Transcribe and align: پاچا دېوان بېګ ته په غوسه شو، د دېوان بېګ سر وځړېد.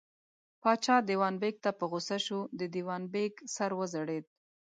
پاچا 0.61 0.95
دېوان 1.07 1.35
بېګ 1.41 1.55
ته 1.63 1.69
په 1.79 1.85
غوسه 1.91 2.17
شو، 2.25 2.39
د 2.59 2.61
دېوان 2.73 3.03
بېګ 3.13 3.33
سر 3.55 3.71
وځړېد. 3.77 4.25